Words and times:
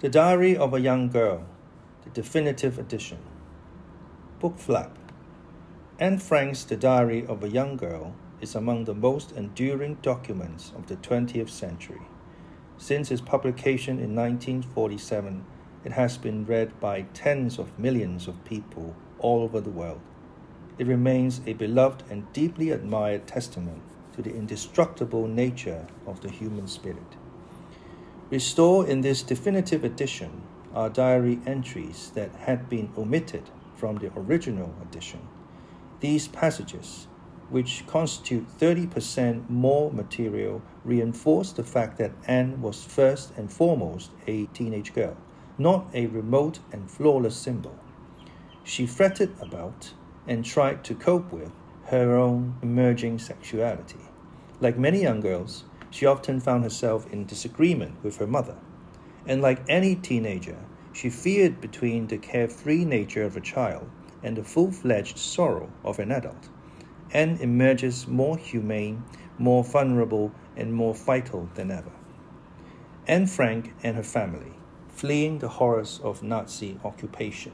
The 0.00 0.08
Diary 0.08 0.56
of 0.56 0.72
a 0.72 0.80
Young 0.80 1.10
Girl, 1.10 1.44
the 2.04 2.08
definitive 2.08 2.78
edition. 2.78 3.18
Book 4.38 4.56
flap. 4.56 4.98
Anne 5.98 6.16
Frank's 6.16 6.64
The 6.64 6.78
Diary 6.78 7.26
of 7.26 7.44
a 7.44 7.50
Young 7.50 7.76
Girl 7.76 8.14
is 8.40 8.54
among 8.54 8.84
the 8.84 8.94
most 8.94 9.32
enduring 9.32 9.96
documents 9.96 10.72
of 10.74 10.86
the 10.86 10.96
20th 10.96 11.50
century. 11.50 12.00
Since 12.78 13.10
its 13.10 13.20
publication 13.20 13.98
in 13.98 14.16
1947, 14.16 15.44
it 15.84 15.92
has 15.92 16.16
been 16.16 16.46
read 16.46 16.80
by 16.80 17.02
tens 17.12 17.58
of 17.58 17.78
millions 17.78 18.26
of 18.26 18.42
people 18.46 18.96
all 19.18 19.42
over 19.42 19.60
the 19.60 19.68
world. 19.68 20.00
It 20.78 20.86
remains 20.86 21.42
a 21.46 21.52
beloved 21.52 22.04
and 22.08 22.32
deeply 22.32 22.70
admired 22.70 23.26
testament 23.26 23.82
to 24.14 24.22
the 24.22 24.34
indestructible 24.34 25.28
nature 25.28 25.86
of 26.06 26.22
the 26.22 26.30
human 26.30 26.68
spirit. 26.68 27.19
Restored 28.30 28.88
in 28.88 29.00
this 29.00 29.24
definitive 29.24 29.82
edition 29.82 30.42
are 30.72 30.88
diary 30.88 31.40
entries 31.46 32.12
that 32.14 32.32
had 32.36 32.68
been 32.68 32.92
omitted 32.96 33.42
from 33.74 33.96
the 33.96 34.12
original 34.16 34.72
edition. 34.80 35.26
These 35.98 36.28
passages, 36.28 37.08
which 37.48 37.84
constitute 37.88 38.46
30% 38.56 39.50
more 39.50 39.90
material, 39.92 40.62
reinforce 40.84 41.50
the 41.50 41.64
fact 41.64 41.98
that 41.98 42.12
Anne 42.28 42.62
was 42.62 42.84
first 42.84 43.32
and 43.36 43.52
foremost 43.52 44.12
a 44.28 44.46
teenage 44.46 44.94
girl, 44.94 45.16
not 45.58 45.88
a 45.92 46.06
remote 46.06 46.60
and 46.70 46.88
flawless 46.88 47.34
symbol. 47.34 47.76
She 48.62 48.86
fretted 48.86 49.34
about 49.40 49.92
and 50.28 50.44
tried 50.44 50.84
to 50.84 50.94
cope 50.94 51.32
with 51.32 51.50
her 51.86 52.16
own 52.16 52.54
emerging 52.62 53.18
sexuality. 53.18 53.98
Like 54.60 54.78
many 54.78 55.02
young 55.02 55.20
girls, 55.20 55.64
she 55.90 56.06
often 56.06 56.40
found 56.40 56.62
herself 56.62 57.12
in 57.12 57.26
disagreement 57.26 58.02
with 58.02 58.16
her 58.16 58.26
mother. 58.26 58.56
And 59.26 59.42
like 59.42 59.60
any 59.68 59.96
teenager, 59.96 60.56
she 60.92 61.10
feared 61.10 61.60
between 61.60 62.06
the 62.06 62.18
carefree 62.18 62.84
nature 62.84 63.24
of 63.24 63.36
a 63.36 63.40
child 63.40 63.88
and 64.22 64.36
the 64.36 64.44
full 64.44 64.70
fledged 64.70 65.18
sorrow 65.18 65.70
of 65.84 65.98
an 65.98 66.12
adult, 66.12 66.48
and 67.12 67.40
emerges 67.40 68.06
more 68.06 68.36
humane, 68.36 69.02
more 69.38 69.64
vulnerable, 69.64 70.32
and 70.56 70.72
more 70.72 70.94
vital 70.94 71.48
than 71.54 71.70
ever. 71.70 71.92
Anne 73.06 73.26
Frank 73.26 73.74
and 73.82 73.96
her 73.96 74.02
family, 74.02 74.52
fleeing 74.88 75.38
the 75.38 75.48
horrors 75.48 76.00
of 76.04 76.22
Nazi 76.22 76.78
occupation, 76.84 77.52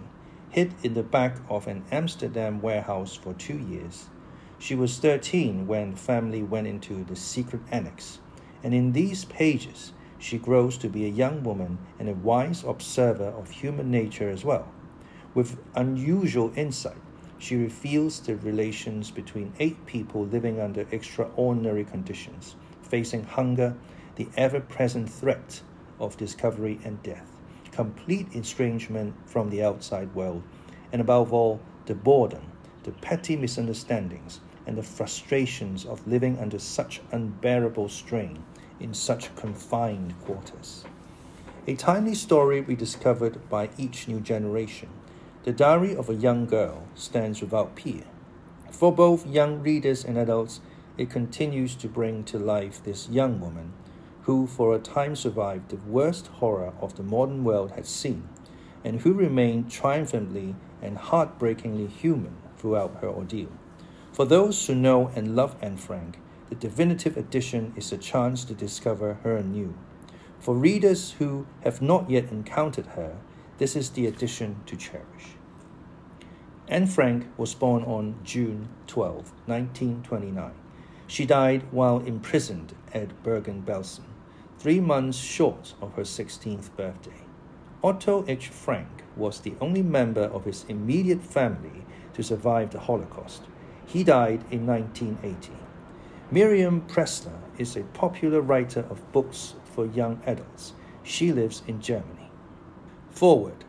hid 0.50 0.74
in 0.82 0.94
the 0.94 1.02
back 1.02 1.36
of 1.48 1.66
an 1.66 1.84
Amsterdam 1.90 2.60
warehouse 2.60 3.14
for 3.14 3.32
two 3.34 3.58
years. 3.58 4.06
She 4.58 4.74
was 4.74 4.98
13 4.98 5.66
when 5.66 5.92
the 5.92 5.96
family 5.96 6.42
went 6.42 6.66
into 6.66 7.04
the 7.04 7.16
secret 7.16 7.62
annex 7.70 8.20
and 8.62 8.74
in 8.74 8.92
these 8.92 9.24
pages 9.24 9.92
she 10.18 10.38
grows 10.38 10.78
to 10.78 10.88
be 10.88 11.04
a 11.04 11.10
young 11.10 11.42
woman 11.42 11.78
and 11.98 12.08
a 12.08 12.14
wise 12.14 12.64
observer 12.64 13.28
of 13.28 13.50
human 13.50 13.90
nature 13.90 14.30
as 14.30 14.44
well. 14.44 14.72
With 15.34 15.58
unusual 15.74 16.52
insight, 16.56 16.96
she 17.38 17.56
reveals 17.56 18.20
the 18.20 18.36
relations 18.36 19.10
between 19.10 19.52
eight 19.58 19.84
people 19.86 20.24
living 20.24 20.60
under 20.60 20.86
extraordinary 20.90 21.84
conditions, 21.84 22.56
facing 22.82 23.24
hunger, 23.24 23.76
the 24.16 24.28
ever 24.36 24.60
present 24.60 25.10
threat 25.10 25.60
of 26.00 26.16
discovery 26.16 26.80
and 26.84 27.02
death, 27.02 27.30
complete 27.72 28.34
estrangement 28.34 29.14
from 29.26 29.50
the 29.50 29.62
outside 29.62 30.14
world, 30.14 30.42
and 30.92 31.02
above 31.02 31.32
all, 31.32 31.60
the 31.84 31.94
boredom, 31.94 32.52
the 32.84 32.92
petty 32.92 33.36
misunderstandings, 33.36 34.40
and 34.66 34.76
the 34.76 34.82
frustrations 34.82 35.84
of 35.84 36.06
living 36.06 36.38
under 36.38 36.58
such 36.58 37.00
unbearable 37.12 37.88
strain 37.88 38.42
in 38.80 38.92
such 38.92 39.34
confined 39.36 40.18
quarters. 40.24 40.84
A 41.66 41.74
timely 41.74 42.14
story 42.14 42.60
rediscovered 42.60 43.48
by 43.48 43.70
each 43.78 44.08
new 44.08 44.20
generation, 44.20 44.88
The 45.44 45.52
Diary 45.52 45.96
of 45.96 46.10
a 46.10 46.14
Young 46.14 46.46
Girl 46.46 46.86
stands 46.94 47.40
without 47.40 47.76
peer. 47.76 48.04
For 48.70 48.92
both 48.92 49.26
young 49.26 49.62
readers 49.62 50.04
and 50.04 50.18
adults, 50.18 50.60
it 50.98 51.10
continues 51.10 51.74
to 51.76 51.88
bring 51.88 52.24
to 52.24 52.38
life 52.38 52.82
this 52.82 53.08
young 53.08 53.40
woman 53.40 53.72
who 54.22 54.44
for 54.46 54.74
a 54.74 54.78
time 54.80 55.14
survived 55.14 55.68
the 55.68 55.76
worst 55.76 56.26
horror 56.26 56.72
of 56.80 56.96
the 56.96 57.02
modern 57.02 57.44
world 57.44 57.70
had 57.72 57.86
seen, 57.86 58.28
and 58.84 59.00
who 59.00 59.12
remained 59.12 59.70
triumphantly 59.70 60.56
and 60.82 60.98
heartbreakingly 60.98 61.86
human 61.86 62.36
throughout 62.58 62.96
her 63.00 63.08
ordeal. 63.08 63.52
For 64.16 64.24
those 64.24 64.66
who 64.66 64.74
know 64.74 65.08
and 65.14 65.36
love 65.36 65.56
Anne 65.60 65.76
Frank, 65.76 66.18
the 66.48 66.54
definitive 66.54 67.18
edition 67.18 67.74
is 67.76 67.92
a 67.92 67.98
chance 67.98 68.46
to 68.46 68.54
discover 68.54 69.18
her 69.22 69.36
anew. 69.36 69.74
For 70.40 70.54
readers 70.54 71.16
who 71.18 71.46
have 71.64 71.82
not 71.82 72.08
yet 72.08 72.32
encountered 72.32 72.86
her, 72.96 73.18
this 73.58 73.76
is 73.76 73.90
the 73.90 74.06
edition 74.06 74.62
to 74.64 74.74
cherish. 74.74 75.36
Anne 76.66 76.86
Frank 76.86 77.26
was 77.36 77.54
born 77.54 77.82
on 77.82 78.18
June 78.24 78.70
12, 78.86 79.32
1929. 79.44 80.52
She 81.06 81.26
died 81.26 81.64
while 81.70 81.98
imprisoned 81.98 82.74
at 82.94 83.22
Bergen-Belsen, 83.22 84.04
three 84.58 84.80
months 84.80 85.18
short 85.18 85.74
of 85.82 85.92
her 85.92 86.04
16th 86.04 86.74
birthday. 86.74 87.20
Otto 87.84 88.24
H. 88.26 88.48
Frank 88.48 89.04
was 89.14 89.40
the 89.40 89.56
only 89.60 89.82
member 89.82 90.24
of 90.24 90.46
his 90.46 90.64
immediate 90.70 91.22
family 91.22 91.84
to 92.14 92.22
survive 92.22 92.70
the 92.70 92.80
Holocaust. 92.80 93.42
He 93.86 94.02
died 94.02 94.44
in 94.50 94.66
1980. 94.66 95.52
Mirjam 96.32 96.88
Pressler 96.88 97.38
is 97.56 97.76
a 97.76 97.84
popular 97.84 98.40
writer 98.40 98.84
of 98.90 99.12
books 99.12 99.54
for 99.64 99.86
young 99.86 100.20
adults. 100.26 100.72
She 101.04 101.32
lives 101.32 101.62
in 101.68 101.80
Germany. 101.80 102.30
Forward. 103.10 103.64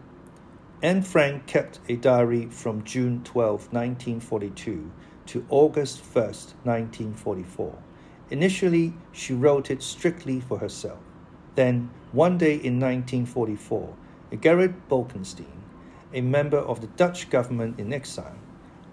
Anne 0.82 1.04
Frank 1.04 1.46
kept 1.46 1.80
a 1.88 1.96
diary 1.96 2.48
from 2.48 2.84
June 2.84 3.22
12, 3.24 3.72
1942 3.72 4.92
to 5.28 5.46
August 5.50 6.00
1, 6.02 6.24
1944. 6.64 7.76
Initially, 8.32 8.94
she 9.12 9.34
wrote 9.34 9.70
it 9.70 9.84
strictly 9.84 10.40
for 10.40 10.58
herself. 10.58 11.00
Then, 11.56 11.92
one 12.12 12.38
day 12.38 12.56
in 12.56 12.80
1944, 12.80 13.94
Gerrit 14.32 14.74
Bolkestein, 14.90 15.62
a 16.14 16.22
member 16.22 16.58
of 16.58 16.82
the 16.82 16.88
Dutch 16.88 17.30
government 17.30 17.80
in 17.80 17.94
exile, 17.94 18.36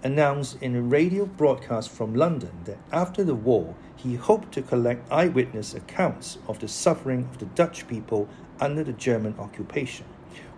announced 0.05 0.59
in 0.61 0.77
a 0.77 0.83
radio 0.83 1.25
broadcast 1.25 1.91
from 1.91 2.15
London 2.15 2.53
that 2.65 2.77
after 2.93 3.25
the 3.25 3.35
war, 3.35 3.75
he 3.97 4.15
hoped 4.15 4.53
to 4.53 4.61
collect 4.61 5.11
eyewitness 5.11 5.73
accounts 5.75 6.37
of 6.47 6.59
the 6.59 6.69
suffering 6.69 7.25
of 7.25 7.39
the 7.39 7.47
Dutch 7.47 7.89
people 7.89 8.29
under 8.61 8.85
the 8.85 8.93
German 8.93 9.35
occupation, 9.39 10.05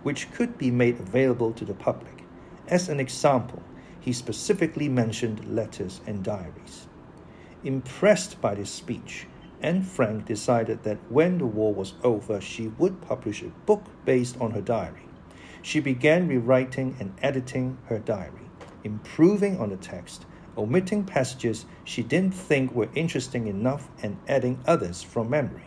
which 0.03 0.29
could 0.33 0.57
be 0.57 0.69
made 0.69 0.99
available 0.99 1.53
to 1.53 1.63
the 1.63 1.73
public. 1.73 2.25
As 2.67 2.89
an 2.89 2.99
example, 2.99 3.63
he 4.01 4.11
specifically 4.11 4.89
mentioned 4.89 5.55
letters 5.55 6.01
and 6.05 6.23
diaries. 6.23 6.87
Impressed 7.63 8.41
by 8.41 8.53
this 8.53 8.69
speech, 8.69 9.27
Anne 9.61 9.81
Frank 9.81 10.25
decided 10.25 10.83
that 10.83 10.97
when 11.09 11.37
the 11.37 11.45
war 11.45 11.73
was 11.73 11.93
over, 12.03 12.41
she 12.41 12.67
would 12.77 13.01
publish 13.01 13.41
a 13.41 13.47
book 13.65 13.85
based 14.03 14.39
on 14.41 14.51
her 14.51 14.61
diary. 14.61 15.07
She 15.61 15.79
began 15.79 16.27
rewriting 16.27 16.97
and 16.99 17.13
editing 17.21 17.77
her 17.85 17.99
diary 17.99 18.46
improving 18.83 19.59
on 19.59 19.69
the 19.69 19.77
text, 19.77 20.25
omitting 20.57 21.03
passages 21.03 21.65
she 21.83 22.03
didn't 22.03 22.33
think 22.33 22.73
were 22.73 22.89
interesting 22.95 23.47
enough, 23.47 23.89
and 24.01 24.17
adding 24.27 24.59
others 24.65 25.03
from 25.03 25.29
memory. 25.29 25.65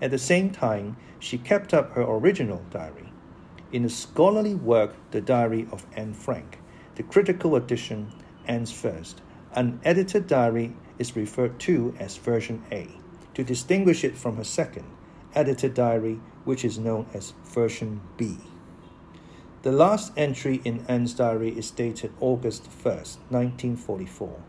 At 0.00 0.10
the 0.10 0.18
same 0.18 0.50
time, 0.50 0.96
she 1.18 1.38
kept 1.38 1.74
up 1.74 1.92
her 1.92 2.02
original 2.02 2.62
diary. 2.70 3.12
In 3.72 3.82
the 3.82 3.90
scholarly 3.90 4.54
work, 4.54 4.94
The 5.10 5.20
Diary 5.20 5.68
of 5.70 5.86
Anne 5.94 6.14
Frank, 6.14 6.58
the 6.96 7.02
critical 7.02 7.56
edition, 7.56 8.12
Anne's 8.46 8.72
First, 8.72 9.22
an 9.52 9.80
edited 9.84 10.26
diary 10.26 10.74
is 10.98 11.16
referred 11.16 11.58
to 11.60 11.94
as 11.98 12.16
version 12.16 12.62
A, 12.72 12.88
to 13.34 13.44
distinguish 13.44 14.04
it 14.04 14.16
from 14.16 14.36
her 14.36 14.44
second, 14.44 14.86
edited 15.34 15.74
diary, 15.74 16.20
which 16.44 16.64
is 16.64 16.78
known 16.78 17.06
as 17.14 17.34
version 17.44 18.00
B. 18.16 18.38
The 19.62 19.72
last 19.72 20.14
entry 20.16 20.62
in 20.64 20.86
Anne's 20.88 21.12
diary 21.12 21.50
is 21.50 21.70
dated 21.70 22.14
August 22.18 22.64
1, 22.82 22.94
1944. 23.28 24.40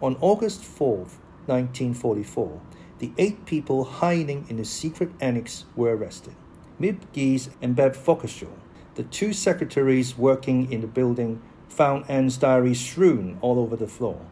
On 0.00 0.16
August 0.22 0.64
4, 0.64 0.96
1944, 1.44 2.62
the 2.98 3.12
eight 3.18 3.44
people 3.44 3.84
hiding 3.84 4.46
in 4.48 4.56
the 4.56 4.64
secret 4.64 5.10
annex 5.20 5.66
were 5.76 5.94
arrested. 5.94 6.34
Miep 6.80 7.00
Gies 7.12 7.50
and 7.60 7.76
Bep 7.76 7.94
Voskuijl, 7.94 8.48
the 8.94 9.02
two 9.02 9.34
secretaries 9.34 10.16
working 10.16 10.72
in 10.72 10.80
the 10.80 10.86
building, 10.86 11.42
found 11.68 12.08
Anne's 12.08 12.38
diary 12.38 12.72
strewn 12.72 13.36
all 13.42 13.58
over 13.58 13.76
the 13.76 13.86
floor. 13.86 14.22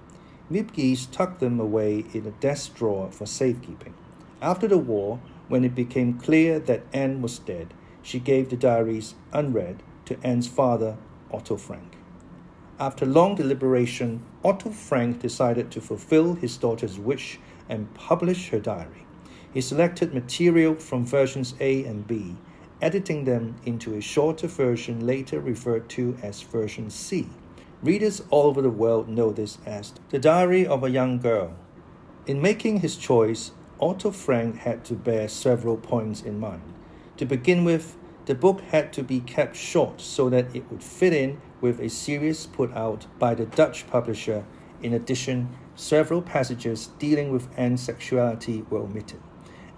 Miep 0.50 0.72
Gies 0.72 1.04
tucked 1.04 1.40
them 1.40 1.60
away 1.60 2.02
in 2.14 2.24
a 2.24 2.30
desk 2.30 2.74
drawer 2.74 3.10
for 3.10 3.26
safekeeping. 3.26 3.92
After 4.40 4.68
the 4.68 4.78
war, 4.78 5.20
when 5.48 5.64
it 5.64 5.74
became 5.74 6.18
clear 6.18 6.58
that 6.60 6.86
Anne 6.94 7.20
was 7.20 7.38
dead, 7.38 7.74
she 8.00 8.18
gave 8.18 8.48
the 8.48 8.56
diaries 8.56 9.14
unread 9.30 9.82
to 10.06 10.18
Anne's 10.22 10.48
father, 10.48 10.96
Otto 11.30 11.56
Frank. 11.56 11.96
After 12.78 13.06
long 13.06 13.34
deliberation, 13.34 14.22
Otto 14.44 14.70
Frank 14.70 15.20
decided 15.20 15.70
to 15.70 15.80
fulfill 15.80 16.34
his 16.34 16.56
daughter's 16.56 16.98
wish 16.98 17.38
and 17.68 17.92
publish 17.94 18.50
her 18.50 18.60
diary. 18.60 19.06
He 19.52 19.60
selected 19.60 20.12
material 20.12 20.74
from 20.74 21.06
versions 21.06 21.54
A 21.60 21.84
and 21.84 22.06
B 22.06 22.36
editing 22.84 23.24
them 23.24 23.56
into 23.64 23.94
a 23.94 24.00
shorter 24.00 24.46
version 24.46 25.06
later 25.06 25.40
referred 25.40 25.88
to 25.88 26.16
as 26.22 26.42
version 26.42 26.90
C. 26.90 27.26
Readers 27.82 28.22
all 28.28 28.44
over 28.44 28.60
the 28.60 28.68
world 28.68 29.08
know 29.08 29.32
this 29.32 29.56
as 29.64 29.94
The 30.10 30.18
Diary 30.18 30.66
of 30.66 30.84
a 30.84 30.90
Young 30.90 31.18
Girl. 31.18 31.54
In 32.26 32.42
making 32.42 32.80
his 32.80 32.96
choice, 32.96 33.52
Otto 33.80 34.10
Frank 34.10 34.58
had 34.58 34.84
to 34.84 34.94
bear 34.94 35.28
several 35.28 35.78
points 35.78 36.20
in 36.20 36.38
mind. 36.38 36.62
To 37.16 37.24
begin 37.24 37.64
with, 37.64 37.96
the 38.26 38.34
book 38.34 38.60
had 38.62 38.92
to 38.94 39.02
be 39.02 39.20
kept 39.20 39.56
short 39.56 40.00
so 40.00 40.30
that 40.30 40.54
it 40.54 40.70
would 40.70 40.82
fit 40.82 41.12
in 41.12 41.40
with 41.60 41.80
a 41.80 41.90
series 41.90 42.46
put 42.46 42.72
out 42.72 43.06
by 43.18 43.34
the 43.34 43.46
Dutch 43.46 43.86
publisher. 43.86 44.44
In 44.82 44.94
addition, 44.94 45.50
several 45.74 46.22
passages 46.22 46.88
dealing 46.98 47.32
with 47.32 47.48
Anne's 47.56 47.82
sexuality 47.82 48.64
were 48.70 48.80
omitted. 48.80 49.20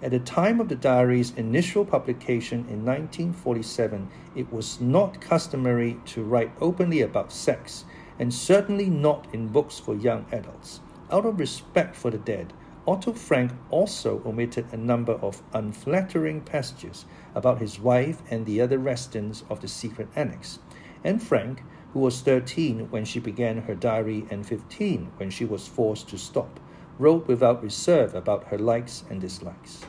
At 0.01 0.11
the 0.11 0.19
time 0.19 0.59
of 0.59 0.69
the 0.69 0.75
diary's 0.75 1.31
initial 1.31 1.83
publication 1.83 2.59
in 2.69 2.85
1947, 2.85 4.07
it 4.35 4.53
was 4.53 4.79
not 4.79 5.19
customary 5.19 5.97
to 6.05 6.23
write 6.23 6.51
openly 6.61 7.01
about 7.01 7.33
sex, 7.33 7.83
and 8.19 8.33
certainly 8.33 8.89
not 8.89 9.27
in 9.33 9.47
books 9.47 9.79
for 9.79 9.95
young 9.95 10.25
adults. 10.31 10.81
Out 11.11 11.25
of 11.25 11.39
respect 11.39 11.95
for 11.95 12.11
the 12.11 12.17
dead, 12.17 12.53
Otto 12.87 13.11
Frank 13.11 13.51
also 13.69 14.21
omitted 14.25 14.71
a 14.71 14.77
number 14.77 15.11
of 15.15 15.43
unflattering 15.51 16.39
passages 16.39 17.03
about 17.35 17.59
his 17.59 17.81
wife 17.81 18.21
and 18.29 18.45
the 18.45 18.61
other 18.61 18.77
residents 18.77 19.43
of 19.49 19.59
the 19.59 19.67
secret 19.67 20.07
annex. 20.15 20.59
Anne 21.03 21.19
Frank, 21.19 21.63
who 21.91 21.99
was 21.99 22.21
13 22.21 22.89
when 22.89 23.03
she 23.03 23.19
began 23.19 23.63
her 23.63 23.75
diary 23.75 24.25
and 24.29 24.47
15 24.47 25.11
when 25.17 25.29
she 25.29 25.43
was 25.43 25.67
forced 25.67 26.07
to 26.07 26.17
stop, 26.17 26.61
wrote 26.97 27.27
without 27.27 27.61
reserve 27.61 28.15
about 28.15 28.45
her 28.45 28.57
likes 28.57 29.03
and 29.09 29.19
dislikes. 29.19 29.81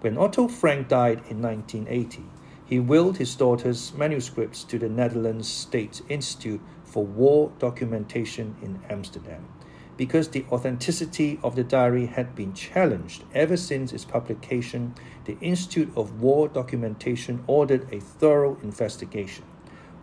When 0.00 0.18
Otto 0.18 0.48
Frank 0.48 0.88
died 0.88 1.22
in 1.28 1.40
1980, 1.40 2.24
he 2.64 2.80
willed 2.80 3.18
his 3.18 3.36
daughter's 3.36 3.94
manuscripts 3.94 4.64
to 4.64 4.80
the 4.80 4.88
Netherlands 4.88 5.46
State 5.46 6.02
Institute 6.08 6.60
for 6.82 7.04
War 7.04 7.52
Documentation 7.60 8.56
in 8.60 8.80
Amsterdam 8.90 9.46
because 9.96 10.28
the 10.28 10.44
authenticity 10.52 11.38
of 11.42 11.56
the 11.56 11.64
diary 11.64 12.06
had 12.06 12.34
been 12.34 12.52
challenged 12.52 13.24
ever 13.34 13.56
since 13.56 13.92
its 13.92 14.04
publication, 14.04 14.94
the 15.24 15.38
Institute 15.40 15.90
of 15.96 16.20
War 16.20 16.48
Documentation 16.48 17.42
ordered 17.46 17.92
a 17.92 18.00
thorough 18.00 18.58
investigation. 18.62 19.44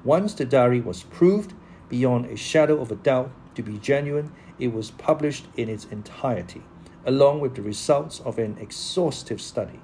Once 0.04 0.34
the 0.34 0.46
diary 0.46 0.82
was 0.82 1.04
proved 1.04 1.54
beyond 1.90 2.26
a 2.26 2.36
shadow 2.36 2.82
of 2.82 2.92
a 2.92 2.96
doubt 2.96 3.32
to 3.56 3.62
be 3.62 3.78
genuine, 3.78 4.32
it 4.58 4.74
was 4.74 4.92
published 4.92 5.46
in 5.56 5.70
its 5.70 5.86
entirety, 5.86 6.64
along 7.06 7.40
with 7.40 7.56
the 7.56 7.62
results 7.62 8.20
of 8.22 8.40
an 8.40 8.58
exhaustive 8.60 9.40
study. 9.40 9.80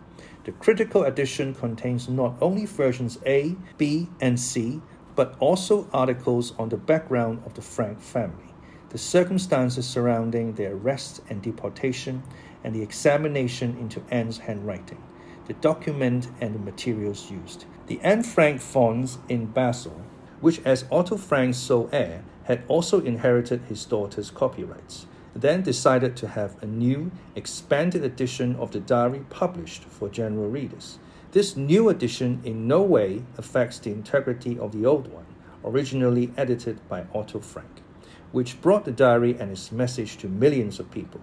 The 0.45 0.51
critical 0.53 1.03
edition 1.03 1.53
contains 1.53 2.09
not 2.09 2.35
only 2.41 2.65
versions 2.65 3.19
A, 3.25 3.55
B, 3.77 4.07
and 4.19 4.39
C, 4.39 4.81
but 5.15 5.35
also 5.39 5.87
articles 5.93 6.53
on 6.57 6.69
the 6.69 6.77
background 6.77 7.43
of 7.45 7.53
the 7.53 7.61
Frank 7.61 7.99
family 7.99 8.48
the 8.89 8.97
circumstances 8.97 9.87
surrounding 9.87 10.53
their 10.53 10.73
arrest 10.73 11.21
and 11.29 11.41
deportation, 11.41 12.23
and 12.63 12.73
the 12.73 12.81
examination 12.81 13.77
into 13.77 14.01
Anne's 14.09 14.39
handwriting, 14.39 15.01
the 15.47 15.53
document 15.53 16.27
and 16.41 16.55
the 16.55 16.59
materials 16.59 17.29
used. 17.31 17.65
The 17.87 17.99
Anne 18.01 18.23
Frank 18.23 18.61
Fonds 18.61 19.19
in 19.29 19.45
Basel, 19.45 20.01
which 20.41 20.59
as 20.65 20.85
Otto 20.91 21.17
Frank's 21.17 21.57
sole 21.57 21.89
heir 21.91 22.23
had 22.43 22.63
also 22.67 22.99
inherited 22.99 23.61
his 23.69 23.85
daughter's 23.85 24.31
copyrights, 24.31 25.05
then 25.35 25.61
decided 25.61 26.15
to 26.17 26.27
have 26.27 26.61
a 26.63 26.65
new, 26.65 27.11
expanded 27.35 28.03
edition 28.03 28.55
of 28.55 28.71
the 28.71 28.79
diary 28.79 29.23
published 29.29 29.83
for 29.83 30.09
general 30.09 30.49
readers. 30.49 30.97
This 31.31 31.55
new 31.55 31.89
edition 31.89 32.41
in 32.43 32.67
no 32.67 32.81
way 32.81 33.21
affects 33.37 33.77
the 33.77 33.91
integrity 33.91 34.57
of 34.57 34.71
the 34.71 34.87
old 34.87 35.13
one, 35.13 35.27
originally 35.63 36.31
edited 36.35 36.87
by 36.89 37.05
Otto 37.13 37.39
Frank 37.39 37.83
which 38.31 38.61
brought 38.61 38.85
the 38.85 38.91
diary 38.91 39.35
and 39.39 39.51
its 39.51 39.71
message 39.71 40.17
to 40.17 40.27
millions 40.27 40.79
of 40.79 40.91
people. 40.91 41.21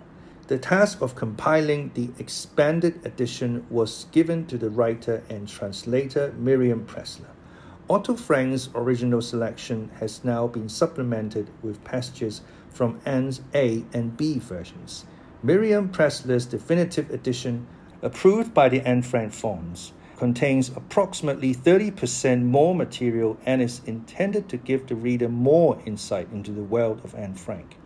The 0.48 0.58
task 0.58 1.00
of 1.02 1.16
compiling 1.16 1.90
the 1.94 2.10
expanded 2.18 3.04
edition 3.04 3.66
was 3.68 4.06
given 4.12 4.46
to 4.46 4.56
the 4.56 4.70
writer 4.70 5.24
and 5.28 5.48
translator 5.48 6.34
Mirjam 6.40 6.86
Pressler. 6.86 7.30
Otto 7.88 8.16
Frank's 8.16 8.68
original 8.74 9.22
selection 9.22 9.90
has 10.00 10.24
now 10.24 10.46
been 10.46 10.68
supplemented 10.68 11.50
with 11.62 11.82
passages 11.84 12.42
from 12.68 13.00
Anne's 13.04 13.40
A 13.54 13.84
and 13.92 14.16
B 14.16 14.38
versions. 14.38 15.04
Mirjam 15.44 15.90
Pressler's 15.90 16.46
definitive 16.46 17.10
edition, 17.10 17.66
approved 18.02 18.52
by 18.52 18.68
the 18.68 18.80
Anne 18.80 19.02
Frank 19.02 19.32
Fonds, 19.32 19.92
contains 20.16 20.70
approximately 20.70 21.54
30% 21.54 22.42
more 22.42 22.74
material 22.74 23.36
and 23.44 23.60
is 23.60 23.82
intended 23.86 24.48
to 24.48 24.56
give 24.56 24.86
the 24.86 24.96
reader 24.96 25.28
more 25.28 25.80
insight 25.84 26.28
into 26.32 26.52
the 26.52 26.62
world 26.62 27.00
of 27.04 27.14
Anne 27.14 27.34
Frank. 27.34 27.76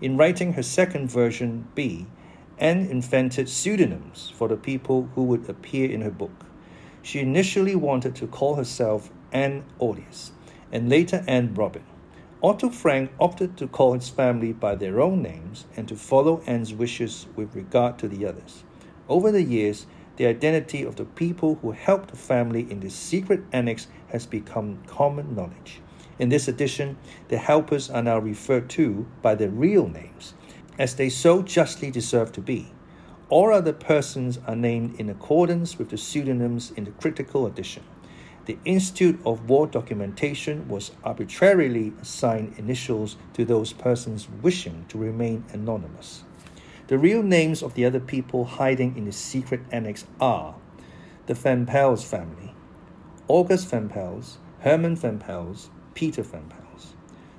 In 0.00 0.16
writing 0.16 0.52
her 0.54 0.62
second 0.62 1.10
version, 1.10 1.68
B, 1.74 2.06
Anne 2.58 2.86
invented 2.86 3.48
pseudonyms 3.48 4.32
for 4.34 4.48
the 4.48 4.56
people 4.56 5.08
who 5.14 5.24
would 5.24 5.48
appear 5.48 5.90
in 5.90 6.00
her 6.02 6.10
book. 6.10 6.44
She 7.02 7.20
initially 7.20 7.76
wanted 7.76 8.14
to 8.16 8.26
call 8.26 8.56
herself 8.56 9.10
Anne 9.32 9.64
Aulis 9.80 10.32
and 10.72 10.88
later 10.88 11.24
Anne 11.28 11.54
Robin. 11.54 11.84
Otto 12.42 12.68
Frank 12.68 13.10
opted 13.20 13.56
to 13.56 13.66
call 13.66 13.94
his 13.94 14.08
family 14.08 14.52
by 14.52 14.74
their 14.74 15.00
own 15.00 15.22
names 15.22 15.66
and 15.76 15.88
to 15.88 15.96
follow 15.96 16.42
Anne's 16.46 16.74
wishes 16.74 17.26
with 17.36 17.54
regard 17.54 17.98
to 17.98 18.08
the 18.08 18.26
others. 18.26 18.64
Over 19.08 19.30
the 19.30 19.42
years, 19.42 19.86
the 20.16 20.26
identity 20.26 20.82
of 20.82 20.96
the 20.96 21.04
people 21.04 21.56
who 21.56 21.72
helped 21.72 22.10
the 22.10 22.16
family 22.16 22.66
in 22.70 22.80
the 22.80 22.90
secret 22.90 23.42
annex 23.52 23.86
has 24.08 24.26
become 24.26 24.82
common 24.86 25.34
knowledge. 25.34 25.80
In 26.18 26.30
this 26.30 26.48
edition, 26.48 26.96
the 27.28 27.36
helpers 27.36 27.90
are 27.90 28.02
now 28.02 28.18
referred 28.18 28.70
to 28.70 29.06
by 29.20 29.34
their 29.34 29.50
real 29.50 29.88
names, 29.88 30.34
as 30.78 30.94
they 30.94 31.10
so 31.10 31.42
justly 31.42 31.90
deserve 31.90 32.32
to 32.32 32.40
be. 32.40 32.72
All 33.28 33.52
other 33.52 33.72
persons 33.72 34.38
are 34.46 34.56
named 34.56 34.98
in 34.98 35.10
accordance 35.10 35.78
with 35.78 35.90
the 35.90 35.98
pseudonyms 35.98 36.70
in 36.70 36.84
the 36.84 36.92
critical 36.92 37.46
edition. 37.46 37.82
The 38.46 38.56
Institute 38.64 39.18
of 39.26 39.48
War 39.48 39.66
Documentation 39.66 40.68
was 40.68 40.92
arbitrarily 41.02 41.92
assigned 42.00 42.54
initials 42.56 43.16
to 43.34 43.44
those 43.44 43.72
persons 43.72 44.28
wishing 44.40 44.86
to 44.88 44.98
remain 44.98 45.44
anonymous. 45.52 46.22
The 46.88 46.98
real 46.98 47.24
names 47.24 47.64
of 47.64 47.74
the 47.74 47.84
other 47.84 47.98
people 47.98 48.44
hiding 48.44 48.96
in 48.96 49.06
the 49.06 49.12
secret 49.12 49.60
annex 49.72 50.06
are 50.20 50.54
the 51.26 51.34
Van 51.34 51.66
Pels 51.66 52.04
family, 52.04 52.54
August 53.26 53.68
Van 53.70 53.88
Pels, 53.88 54.38
Herman 54.60 54.94
Van 54.94 55.18
Pels, 55.18 55.70
Peter 55.94 56.22
Van 56.22 56.48
Pels. 56.48 56.94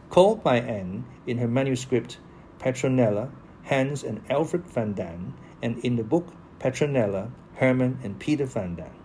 Called 0.10 0.44
by 0.44 0.60
Anne 0.60 1.06
in 1.26 1.38
her 1.38 1.48
manuscript 1.48 2.18
Petronella, 2.60 3.32
Hans 3.64 4.04
and 4.04 4.22
Alfred 4.30 4.66
Van 4.68 4.94
Daan, 4.94 5.34
and 5.62 5.78
in 5.80 5.96
the 5.96 6.04
book 6.04 6.34
Petronella, 6.60 7.32
Herman 7.56 8.00
and 8.04 8.20
Peter 8.20 8.46
Van 8.46 8.76
Daan. 8.76 8.96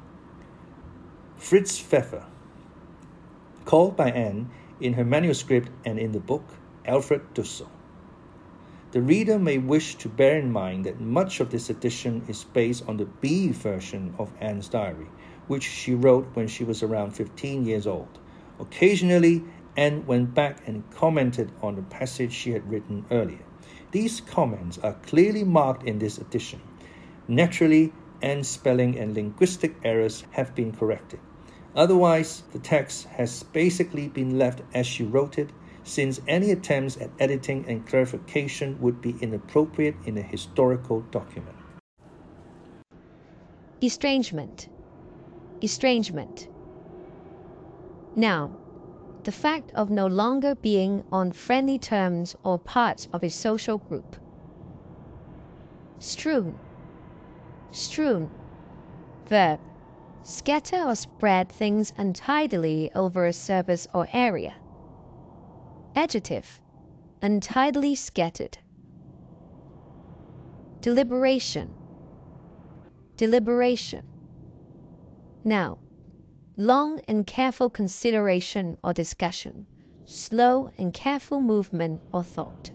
Fritz 1.37 1.79
Pfeffer. 1.79 2.25
Called 3.65 3.97
by 3.97 4.11
Anne 4.11 4.51
in 4.81 4.95
her 4.95 5.05
manuscript 5.05 5.71
and 5.85 6.01
in 6.01 6.11
the 6.11 6.21
book 6.21 6.45
Alfred 6.85 7.33
Dussel. 7.33 7.69
The 8.93 9.01
reader 9.01 9.39
may 9.39 9.57
wish 9.57 9.95
to 9.95 10.11
bear 10.11 10.39
in 10.39 10.53
mind 10.53 10.85
that 10.85 11.01
much 11.01 11.41
of 11.41 11.49
this 11.49 11.71
edition 11.71 12.27
is 12.29 12.45
based 12.45 12.87
on 12.87 12.99
the 12.99 13.07
B 13.07 13.49
version 13.49 14.15
of 14.19 14.31
Anne's 14.39 14.69
diary, 14.69 15.07
which 15.47 15.63
she 15.63 15.95
wrote 15.95 16.29
when 16.35 16.47
she 16.47 16.63
was 16.63 16.83
around 16.83 17.13
15 17.13 17.65
years 17.65 17.87
old. 17.87 18.19
Occasionally, 18.61 19.45
Anne 19.79 20.05
went 20.05 20.35
back 20.35 20.69
and 20.69 20.85
commented 20.91 21.51
on 21.63 21.75
the 21.75 21.83
passage 21.85 22.35
she 22.35 22.51
had 22.51 22.71
written 22.71 23.07
earlier. 23.11 23.47
These 23.93 24.21
comments 24.21 24.77
are 24.83 24.93
clearly 24.93 25.43
marked 25.43 25.85
in 25.85 25.99
this 25.99 26.19
edition. 26.19 26.61
Naturally, 27.27 27.95
Anne's 28.21 28.49
spelling 28.49 28.99
and 28.99 29.15
linguistic 29.15 29.75
errors 29.85 30.25
have 30.33 30.55
been 30.55 30.71
corrected. 30.71 31.21
Otherwise, 31.75 32.43
the 32.53 32.59
text 32.59 33.07
has 33.07 33.43
basically 33.43 34.09
been 34.09 34.39
left 34.39 34.61
as 34.75 34.87
she 34.87 35.03
wrote 35.03 35.39
it 35.39 35.49
since 35.85 36.21
any 36.29 36.51
attempts 36.51 36.97
at 36.97 37.11
editing 37.19 37.65
and 37.69 37.87
clarification 37.87 38.81
would 38.81 39.01
be 39.01 39.17
inappropriate 39.21 39.97
in 40.07 40.19
a 40.19 40.23
historical 40.23 41.01
document. 41.11 41.57
Estrangement. 43.83 44.69
Estrangement. 45.61 46.49
Now, 48.15 48.57
the 49.25 49.33
fact 49.33 49.71
of 49.75 49.91
no 49.91 50.07
longer 50.07 50.55
being 50.55 51.05
on 51.11 51.33
friendly 51.33 51.79
terms 51.79 52.37
or 52.45 52.59
part 52.59 53.09
of 53.13 53.23
a 53.23 53.31
social 53.31 53.79
group. 53.79 54.17
Strewn. 55.99 56.59
Strewn. 57.71 58.29
Verb. 59.27 59.61
Scatter 60.25 60.83
or 60.85 60.95
spread 60.95 61.49
things 61.49 61.93
untidily 61.97 62.91
over 62.95 63.27
a 63.27 63.33
surface 63.33 63.89
or 63.95 64.07
area. 64.13 64.55
Adjective. 65.95 66.61
Untidily 67.21 67.95
scattered. 67.95 68.59
Deliberation. 70.81 71.77
Deliberation. 73.19 74.03
Now, 75.45 75.81
long 76.57 77.01
and 77.09 77.27
careful 77.27 77.69
consideration 77.71 78.79
or 78.83 78.93
discussion, 78.95 79.67
slow 80.05 80.71
and 80.79 80.95
careful 80.95 81.41
movement 81.41 82.03
or 82.13 82.25
thought. 82.25 82.73